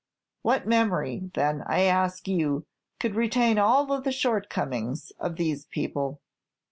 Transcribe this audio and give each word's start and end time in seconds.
What 0.41 0.65
memory, 0.65 1.29
then, 1.35 1.61
I 1.67 1.81
ask 1.81 2.27
you, 2.27 2.65
could 2.99 3.13
retain 3.13 3.59
all 3.59 3.85
the 4.01 4.11
shortcomings 4.11 5.11
of 5.19 5.35
these 5.35 5.65
people?" 5.65 6.19